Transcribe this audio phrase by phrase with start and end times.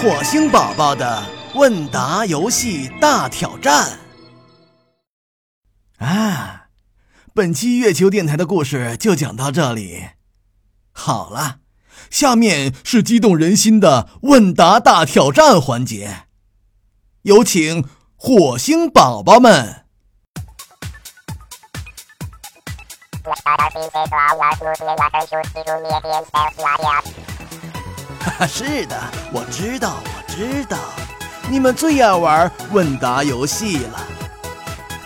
[0.00, 3.98] 火星宝宝的问答游戏大挑战
[5.98, 6.68] 啊！
[7.34, 10.10] 本期月球电台的故事就讲到这里。
[10.92, 11.58] 好了，
[12.10, 16.26] 下面是激动人心的问答大挑战环节，
[17.22, 17.84] 有请
[18.14, 19.84] 火星宝宝们。
[28.48, 28.96] 是的，
[29.32, 30.76] 我知道，我知道，
[31.48, 34.00] 你们最爱玩问答游戏了。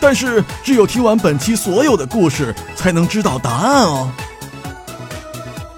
[0.00, 4.10] 但是，只有听完本期所有的故事，才能知道答案哦。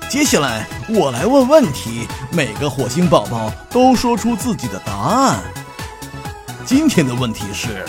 [0.09, 5.41] 接下来，我来问问题，每个火星宝宝都说出自己的答案。
[6.67, 7.85] 今天的问题是：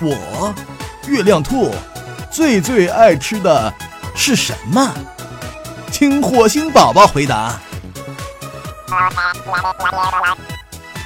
[0.00, 0.54] 我，
[1.06, 1.70] 月亮兔。
[2.30, 3.70] 最最爱吃的
[4.14, 4.90] 是什么？
[5.90, 7.60] 请火星宝宝回答。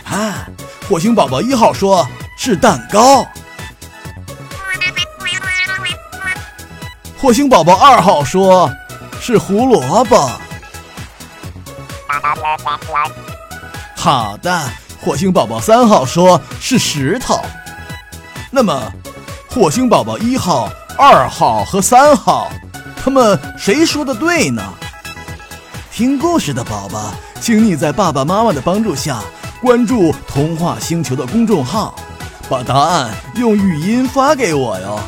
[0.05, 0.47] 啊，
[0.89, 2.06] 火星宝宝一号说
[2.37, 3.27] 是蛋糕。
[7.19, 8.70] 火星宝宝二号说
[9.20, 10.31] 是胡萝卜。
[13.97, 14.70] 好的，
[15.01, 17.41] 火星宝宝三号说是石头。
[18.51, 18.92] 那么，
[19.48, 20.70] 火星宝宝一号。
[20.98, 22.51] 二号和三号，
[23.05, 24.62] 他们谁说的对呢？
[25.97, 29.25] 听故事的宝宝，请你在爸爸妈妈的帮助下
[29.62, 31.94] 关注“童话星球”的公众号，
[32.50, 35.00] 把答案用语音发给我哟。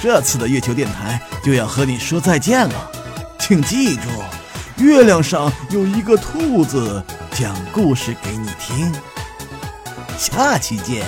[0.00, 2.90] 这次的月球电台就要和你说再见了，
[3.38, 4.08] 请记住，
[4.78, 8.90] 月亮上有一个兔子讲故事给你听。
[10.16, 11.04] 下期见。